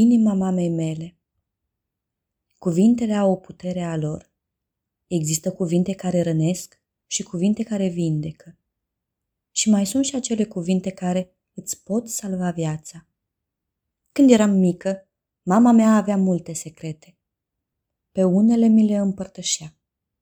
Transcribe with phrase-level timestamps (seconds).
[0.00, 1.16] Inima mamei mele.
[2.58, 4.32] Cuvintele au o putere a lor.
[5.06, 8.58] Există cuvinte care rănesc și cuvinte care vindecă.
[9.50, 13.06] Și mai sunt și acele cuvinte care îți pot salva viața.
[14.12, 15.08] Când eram mică,
[15.42, 17.16] mama mea avea multe secrete.
[18.12, 19.76] Pe unele mi le împărtășea,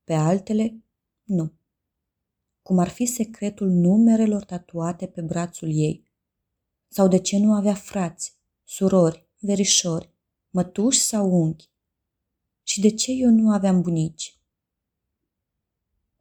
[0.05, 0.85] pe altele
[1.23, 1.53] nu.
[2.63, 6.11] Cum ar fi secretul numerelor tatuate pe brațul ei.
[6.89, 10.11] Sau de ce nu avea frați, surori, verișori,
[10.51, 11.71] mătuși sau unchi?
[12.63, 14.39] Și de ce eu nu aveam bunici?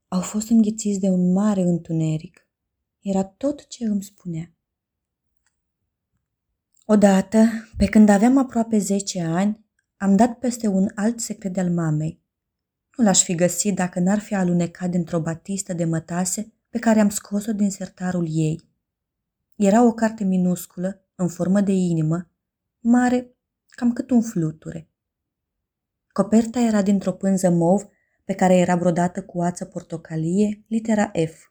[0.08, 2.48] Au fost înghițiți de un mare întuneric.
[3.02, 4.54] Era tot ce îmi spunea.
[6.86, 7.46] Odată,
[7.78, 9.66] pe când aveam aproape 10 ani,
[9.98, 12.22] am dat peste un alt secret al mamei.
[12.98, 17.10] Nu l-aș fi găsit dacă n-ar fi alunecat dintr-o batistă de mătase pe care am
[17.10, 18.62] scos-o din sertarul ei.
[19.56, 22.30] Era o carte minusculă, în formă de inimă,
[22.88, 23.36] mare
[23.68, 24.90] cam cât un fluture.
[26.08, 27.88] Coperta era dintr-o pânză mov
[28.24, 31.50] pe care era brodată cu ață portocalie litera F.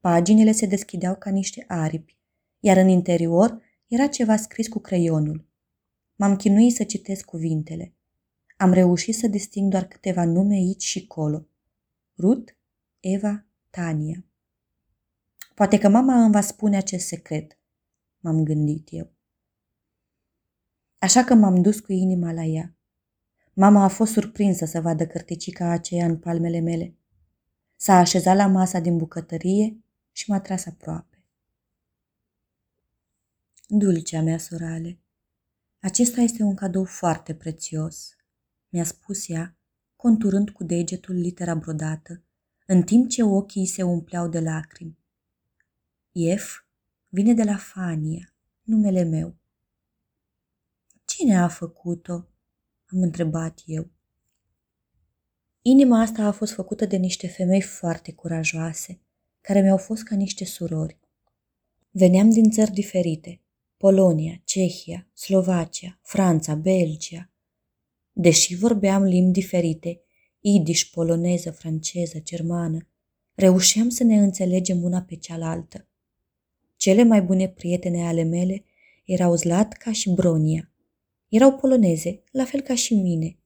[0.00, 2.18] Paginile se deschideau ca niște aripi,
[2.58, 5.46] iar în interior era ceva scris cu creionul.
[6.16, 7.94] M-am chinuit să citesc cuvintele.
[8.56, 11.46] Am reușit să disting doar câteva nume aici și colo.
[12.18, 12.52] Ruth,
[13.00, 14.24] Eva, Tania.
[15.54, 17.58] Poate că mama îmi va spune acest secret,
[18.18, 19.18] m-am gândit eu.
[21.00, 22.74] Așa că m-am dus cu inima la ea.
[23.52, 26.94] Mama a fost surprinsă să vadă cărticica aceea în palmele mele.
[27.76, 31.24] S-a așezat la masa din bucătărie și m-a tras aproape.
[33.66, 34.98] Dulcea mea, sorale,
[35.80, 38.16] acesta este un cadou foarte prețios,
[38.68, 39.56] mi-a spus ea,
[39.96, 42.22] conturând cu degetul litera brodată,
[42.66, 44.98] în timp ce ochii se umpleau de lacrimi.
[46.36, 46.64] F
[47.08, 49.39] vine de la Fania, numele meu.
[51.20, 52.12] Cine a făcut-o?
[52.86, 53.90] Am întrebat eu.
[55.62, 59.00] Inima asta a fost făcută de niște femei foarte curajoase,
[59.40, 60.98] care mi-au fost ca niște surori.
[61.90, 63.40] Veneam din țări diferite,
[63.76, 67.30] Polonia, Cehia, Slovacia, Franța, Belgia.
[68.12, 70.00] Deși vorbeam limbi diferite,
[70.40, 72.88] idiș, poloneză, franceză, germană,
[73.34, 75.88] reușeam să ne înțelegem una pe cealaltă.
[76.76, 78.64] Cele mai bune prietene ale mele
[79.04, 80.69] erau Zlatca și Bronia,
[81.30, 83.38] erau poloneze, la fel ca și mine.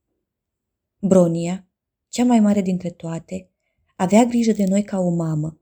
[0.98, 1.68] Bronia,
[2.08, 3.48] cea mai mare dintre toate,
[3.96, 5.60] avea grijă de noi ca o mamă.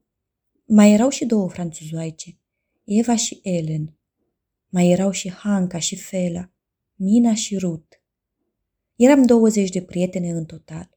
[0.64, 2.38] Mai erau și două franțuzoaice,
[2.84, 3.96] Eva și Ellen.
[4.68, 6.50] Mai erau și Hanca și Fela,
[6.94, 7.96] Mina și Ruth.
[8.96, 10.90] Eram 20 de prietene în total,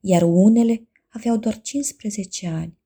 [0.00, 2.78] iar unele aveau doar 15 ani.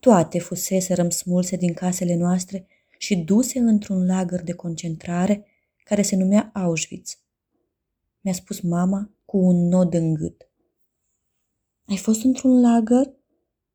[0.00, 2.66] Toate fuseserăm smulse din casele noastre
[2.98, 5.46] și duse într-un lagăr de concentrare
[5.88, 7.18] care se numea Auschwitz.
[8.20, 10.50] Mi-a spus mama cu un nod în gât.
[11.84, 13.14] Ai fost într-un lagăr?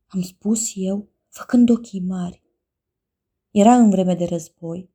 [0.08, 2.42] Am spus eu, făcând ochii mari.
[3.52, 4.90] Era în vreme de război.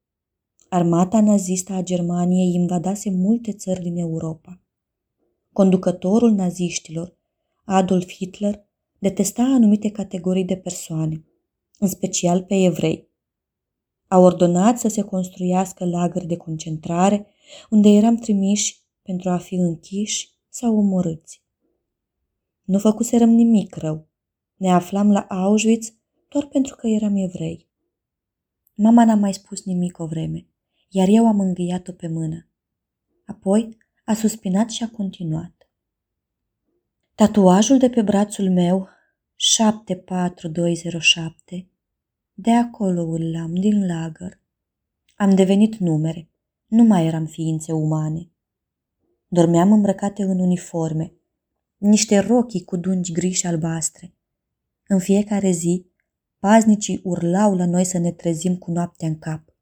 [0.68, 4.60] Armata nazistă a Germaniei invadase multe țări din Europa.
[5.52, 7.16] Conducătorul naziștilor,
[7.64, 8.66] Adolf Hitler,
[8.98, 11.24] detesta anumite categorii de persoane,
[11.78, 13.07] în special pe evrei
[14.08, 17.26] a ordonat să se construiască lagări de concentrare
[17.70, 21.42] unde eram trimiși pentru a fi închiși sau omorâți.
[22.62, 24.08] Nu făcuserăm nimic rău.
[24.56, 25.92] Ne aflam la Auschwitz
[26.28, 27.68] doar pentru că eram evrei.
[28.74, 30.46] Mama n-a mai spus nimic o vreme,
[30.88, 32.48] iar eu am înghiat-o pe mână.
[33.26, 35.70] Apoi a suspinat și a continuat.
[37.14, 38.88] Tatuajul de pe brațul meu,
[39.36, 41.68] 74207,
[42.40, 44.40] de acolo îl am, din lagăr.
[45.16, 46.30] Am devenit numere,
[46.66, 48.30] nu mai eram ființe umane.
[49.28, 51.12] Dormeam îmbrăcate în uniforme,
[51.76, 54.14] niște rochii cu dungi gri și albastre.
[54.86, 55.86] În fiecare zi,
[56.38, 59.54] paznicii urlau la noi să ne trezim cu noaptea în cap.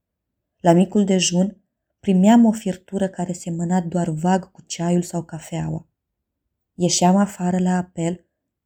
[0.60, 1.60] La micul dejun,
[2.00, 5.88] primeam o firtură care semăna doar vag cu ceaiul sau cafeaua.
[6.74, 8.24] Ieșeam afară la apel,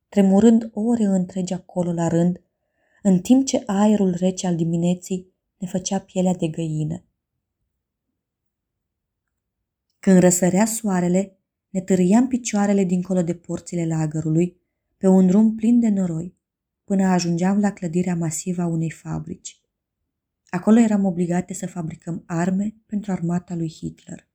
[0.09, 2.41] tremurând ore întregi acolo la rând,
[3.03, 7.05] în timp ce aerul rece al dimineții ne făcea pielea de găină.
[9.99, 11.39] Când răsărea soarele,
[11.71, 14.57] ne târâiam picioarele dincolo de porțile lagărului,
[14.97, 16.35] pe un drum plin de noroi,
[16.85, 19.61] până ajungeam la clădirea masivă a unei fabrici.
[20.49, 24.29] Acolo eram obligate să fabricăm arme pentru armata lui Hitler.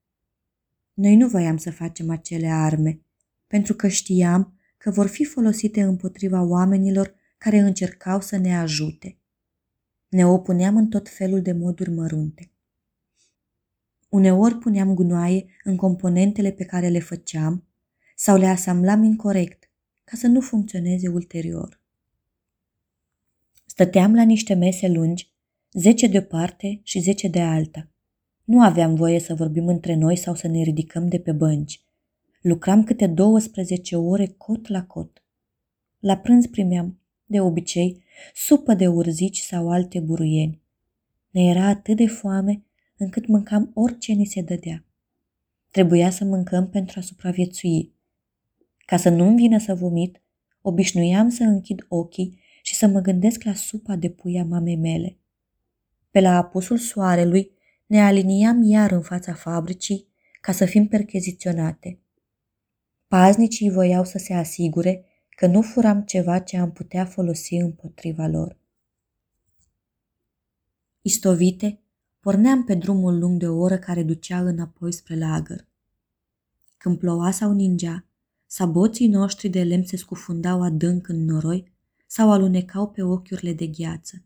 [0.94, 3.02] Noi nu voiam să facem acele arme,
[3.48, 7.16] pentru că știam că vor fi folosite împotriva oamenilor
[7.46, 9.18] care încercau să ne ajute.
[10.08, 12.52] Ne opuneam în tot felul de moduri mărunte.
[14.10, 17.68] Uneori puneam gunoaie în componentele pe care le făceam
[18.16, 19.70] sau le asamblam incorrect
[20.04, 21.82] ca să nu funcționeze ulterior.
[23.66, 25.34] Stăteam la niște mese lungi,
[25.72, 27.90] zece de o parte și zece de alta.
[28.44, 31.86] Nu aveam voie să vorbim între noi sau să ne ridicăm de pe bănci.
[32.42, 35.24] Lucram câte 12 ore cot la cot.
[36.00, 40.62] La prânz primeam, de obicei, supă de urzici sau alte buruieni.
[41.30, 42.64] Ne era atât de foame
[42.98, 44.86] încât mâncam orice ni se dădea.
[45.72, 47.94] Trebuia să mâncăm pentru a supraviețui.
[48.86, 50.22] Ca să nu-mi vină să vomit,
[50.62, 55.18] obișnuiam să închid ochii și să mă gândesc la supa de pui a mamei mele.
[56.12, 57.52] Pe la apusul soarelui
[57.86, 60.08] ne aliniam iar în fața fabricii
[60.42, 62.00] ca să fim percheziționate.
[63.08, 65.06] Paznicii voiau să se asigure
[65.36, 68.58] că nu furam ceva ce am putea folosi împotriva lor.
[71.02, 71.80] Istovite,
[72.20, 75.68] porneam pe drumul lung de o oră care ducea înapoi spre lagăr.
[76.78, 78.06] Când ploua sau ningea,
[78.46, 81.74] saboții noștri de lemn se scufundau adânc în noroi
[82.08, 84.24] sau alunecau pe ochiurile de gheață.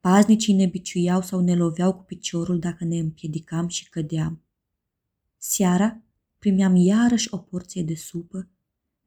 [0.00, 4.42] Paznicii ne biciuiau sau ne loveau cu piciorul dacă ne împiedicam și cădeam.
[5.36, 6.00] Seara
[6.38, 8.48] primeam iarăși o porție de supă,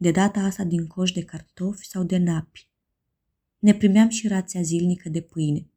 [0.02, 2.70] de data asta din coș de cartofi sau de napi.
[3.60, 5.70] Ne primeam și rația zilnică de pâine,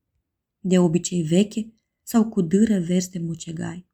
[0.60, 1.72] de obicei veche
[2.02, 3.86] sau cu dâră verzi de mucegai.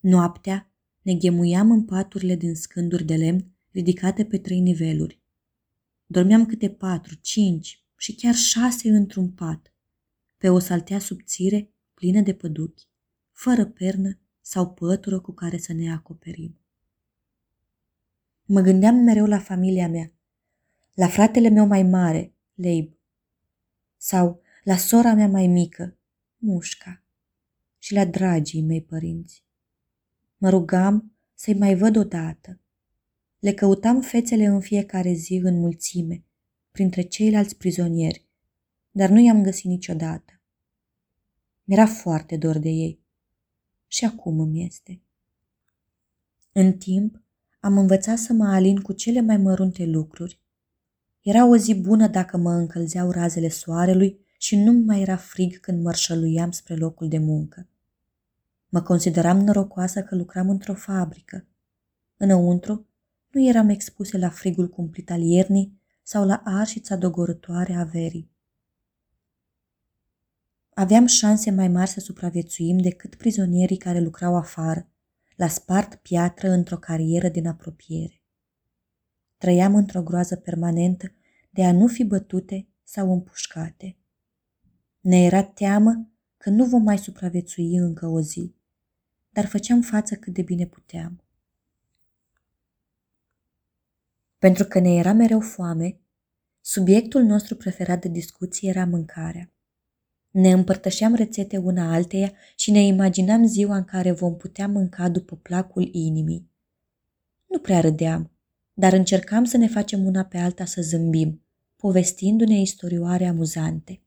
[0.00, 0.72] Noaptea
[1.02, 5.20] ne ghemuiam în paturile din scânduri de lemn ridicate pe trei niveluri.
[6.06, 9.72] Dormeam câte patru, cinci și chiar șase într-un pat,
[10.36, 12.88] pe o saltea subțire plină de păduchi,
[13.32, 16.58] fără pernă sau pătură cu care să ne acoperim.
[18.46, 20.12] Mă gândeam mereu la familia mea,
[20.94, 22.98] la fratele meu mai mare, Leib,
[23.96, 25.96] sau la sora mea mai mică,
[26.36, 27.02] Mușca,
[27.78, 29.44] și la dragii mei părinți.
[30.36, 32.60] Mă rugam să-i mai văd odată.
[33.38, 36.24] Le căutam fețele în fiecare zi în mulțime,
[36.70, 38.26] printre ceilalți prizonieri,
[38.90, 40.40] dar nu i-am găsit niciodată.
[41.64, 43.00] Mi-era foarte dor de ei.
[43.86, 45.00] Și acum îmi este.
[46.52, 47.23] În timp,
[47.64, 50.40] am învățat să mă alin cu cele mai mărunte lucruri.
[51.20, 55.82] Era o zi bună dacă mă încălzeau razele soarelui și nu mai era frig când
[55.82, 57.68] mărșăluiam spre locul de muncă.
[58.68, 61.46] Mă consideram norocoasă că lucram într-o fabrică.
[62.16, 62.86] Înăuntru,
[63.30, 68.30] nu eram expuse la frigul cumplit al iernii sau la arșița dogorătoare a verii.
[70.74, 74.88] Aveam șanse mai mari să supraviețuim decât prizonierii care lucrau afară,
[75.34, 78.22] la spart piatră într-o carieră din apropiere.
[79.36, 81.12] Trăiam într-o groază permanentă
[81.50, 83.96] de a nu fi bătute sau împușcate.
[85.00, 88.54] Ne era teamă că nu vom mai supraviețui încă o zi,
[89.30, 91.22] dar făceam față cât de bine puteam.
[94.38, 96.00] Pentru că ne era mereu foame,
[96.60, 99.52] subiectul nostru preferat de discuție era mâncarea.
[100.34, 105.36] Ne împărtășeam rețete una alteia și ne imaginam ziua în care vom putea mânca după
[105.36, 106.50] placul inimii.
[107.46, 108.30] Nu prea râdeam,
[108.72, 111.42] dar încercam să ne facem una pe alta să zâmbim,
[111.76, 114.00] povestindu-ne istorioare amuzante.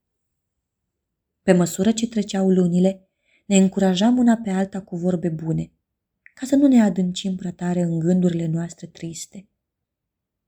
[1.42, 3.10] Pe măsură ce treceau lunile,
[3.46, 5.72] ne încurajam una pe alta cu vorbe bune,
[6.34, 9.48] ca să nu ne adâncim prea tare în gândurile noastre triste.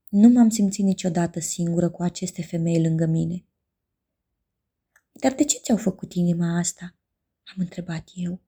[0.08, 3.44] Nu m-am simțit niciodată singură cu aceste femei lângă mine.
[5.12, 6.94] Dar de ce ți-au făcut inima asta?
[7.44, 8.40] Am întrebat eu.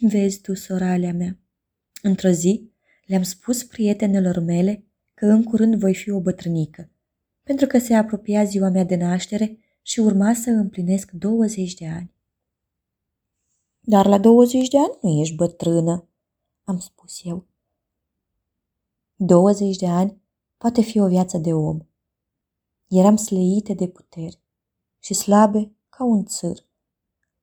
[0.00, 1.38] Vezi tu, soralea mea,
[2.02, 2.70] într-o zi
[3.06, 6.90] le-am spus prietenelor mele că în curând voi fi o bătrânică,
[7.42, 12.12] pentru că se apropia ziua mea de naștere și urma să împlinesc 20 de ani.
[13.80, 16.08] Dar la 20 de ani nu ești bătrână,
[16.64, 17.46] am spus eu.
[19.16, 20.20] 20 de ani
[20.56, 21.78] poate fi o viață de om.
[22.88, 24.43] Eram slăite de puteri
[25.04, 26.66] și slabe ca un țâr.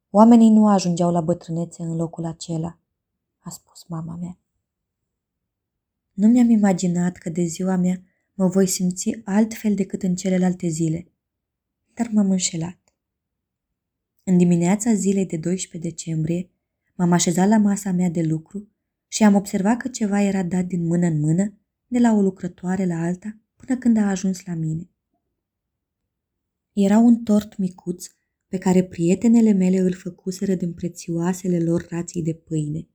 [0.09, 2.79] Oamenii nu ajungeau la bătrânețe în locul acela,
[3.39, 4.37] a spus mama mea.
[6.13, 8.01] Nu mi-am imaginat că de ziua mea
[8.33, 11.11] mă voi simți altfel decât în celelalte zile,
[11.93, 12.79] dar m-am înșelat.
[14.23, 16.49] În dimineața zilei de 12 decembrie,
[16.95, 18.67] m-am așezat la masa mea de lucru
[19.07, 21.53] și am observat că ceva era dat din mână în mână,
[21.87, 24.90] de la o lucrătoare la alta, până când a ajuns la mine.
[26.73, 28.05] Era un tort micuț
[28.47, 32.87] pe care prietenele mele îl făcuseră din prețioasele lor rații de pâine.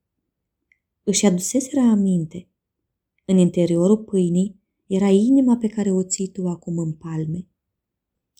[1.03, 2.49] Își aduseseră aminte.
[3.25, 7.47] În interiorul pâinii era inima pe care o ții tu acum în palme.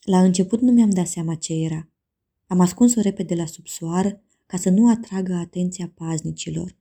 [0.03, 1.89] La început nu mi-am dat seama ce era.
[2.47, 6.77] Am ascuns-o repede la subsoară, ca să nu atragă atenția paznicilor.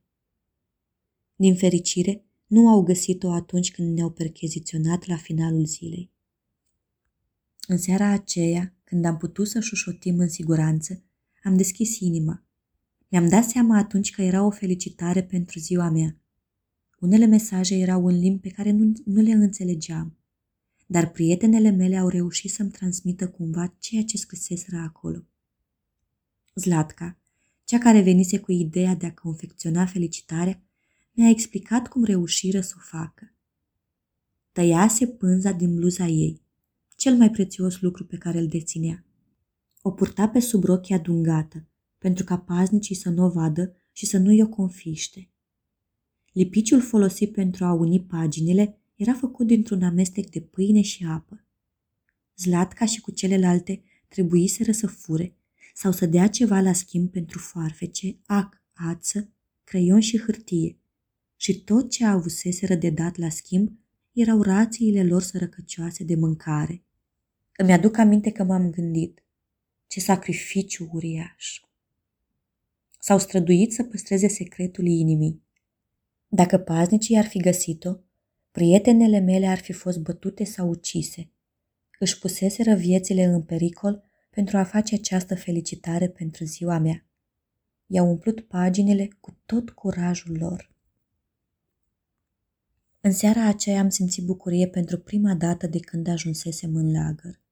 [1.36, 6.10] Din fericire, nu au găsit-o atunci când ne-au percheziționat la finalul zilei.
[7.66, 11.02] În seara aceea, când am putut să șușotim în siguranță,
[11.42, 12.44] am deschis inima.
[13.08, 16.16] Mi-am dat seama atunci că era o felicitare pentru ziua mea.
[16.98, 20.16] Unele mesaje erau în limbi pe care nu, nu le înțelegeam,
[20.86, 25.24] dar prietenele mele au reușit să-mi transmită cumva ceea ce scriseseră acolo.
[26.54, 27.18] Zlatca,
[27.64, 30.62] cea care venise cu ideea de a confecționa felicitarea,
[31.12, 33.32] mi-a explicat cum reușiră să o facă.
[34.52, 36.40] Tăiase pânza din bluza ei,
[36.96, 39.04] cel mai prețios lucru pe care îl deținea.
[39.82, 41.66] O purta pe sub rochia dungată,
[41.98, 45.30] pentru ca paznicii să nu o vadă și să nu-i o confiște.
[46.32, 51.44] Lipiciul folosit pentru a uni paginile era făcut dintr-un amestec de pâine și apă.
[52.36, 55.36] Zlatca și cu celelalte trebuiseră să fure
[55.74, 59.30] sau să dea ceva la schimb pentru foarfece, ac, ață,
[59.64, 60.78] creion și hârtie.
[61.36, 63.72] Și tot ce avuseseră de dat la schimb
[64.12, 66.85] erau rațiile lor sărăcăcioase de mâncare.
[67.56, 69.24] Îmi aduc aminte că m-am gândit,
[69.86, 71.60] ce sacrificiu uriaș.
[72.98, 75.42] S-au străduit să păstreze secretul inimii.
[76.28, 77.96] Dacă paznicii ar fi găsit-o,
[78.50, 81.30] prietenele mele ar fi fost bătute sau ucise.
[81.98, 87.06] Își puseseră viețile în pericol pentru a face această felicitare pentru ziua mea.
[87.86, 90.74] I-au umplut paginile cu tot curajul lor.
[93.00, 97.44] În seara aceea am simțit bucurie pentru prima dată de când ajunsesem în lagăr.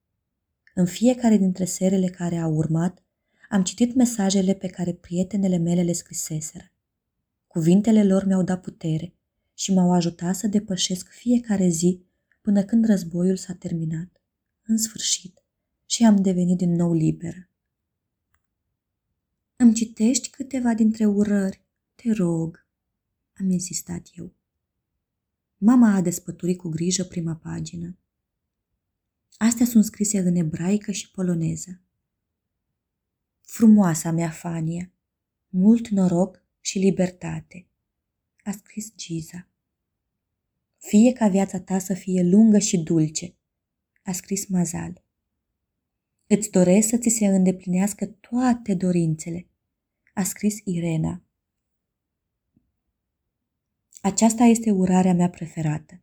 [0.76, 3.02] În fiecare dintre serele care au urmat,
[3.50, 6.72] am citit mesajele pe care prietenele mele le scriseseră.
[7.46, 9.14] Cuvintele lor mi-au dat putere
[9.54, 12.04] și m-au ajutat să depășesc fiecare zi
[12.40, 14.20] până când războiul s-a terminat.
[14.66, 15.42] În sfârșit,
[15.86, 17.48] și am devenit din nou liberă.
[19.56, 21.60] Îmi citești câteva dintre urări,
[21.94, 22.66] te rog,
[23.32, 24.32] am insistat eu.
[25.58, 27.96] Mama a despăturit cu grijă prima pagină.
[29.36, 31.80] Astea sunt scrise în ebraică și poloneză.
[33.40, 34.92] Frumoasa mea Fania,
[35.48, 37.66] mult noroc și libertate,
[38.44, 39.48] a scris Giza.
[40.78, 43.34] Fie ca viața ta să fie lungă și dulce,
[44.02, 45.02] a scris Mazal.
[46.26, 49.46] Îți doresc să ți se îndeplinească toate dorințele,
[50.14, 51.22] a scris Irena.
[54.00, 56.00] Aceasta este urarea mea preferată,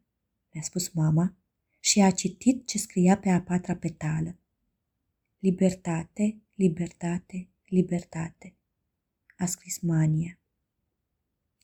[0.51, 1.35] mi-a spus mama
[1.83, 4.38] și a citit ce scria pe a patra petală.
[5.39, 8.55] Libertate, libertate, libertate,
[9.38, 10.39] a scris Mania.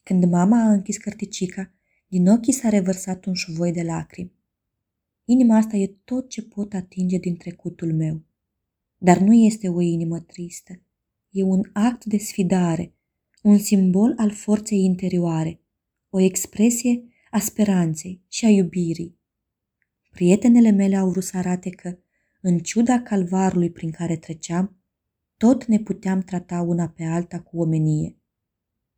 [0.03, 1.71] Când mama a închis cărticica,
[2.07, 4.31] din ochii s-a revărsat un șuvoi de lacrimi.
[5.25, 8.21] Inima asta e tot ce pot atinge din trecutul meu.
[8.97, 10.81] Dar nu este o inimă tristă.
[11.29, 12.93] E un act de sfidare,
[13.41, 15.59] un simbol al forței interioare,
[16.09, 19.17] o expresie a speranței și a iubirii.
[20.17, 21.97] Prietenele mele au vrut să arate că,
[22.41, 24.75] în ciuda calvarului prin care treceam,
[25.37, 28.17] tot ne puteam trata una pe alta cu omenie.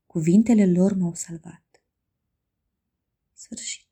[0.06, 1.82] Cuvintele lor m-au salvat.
[3.34, 3.89] Sfârșit.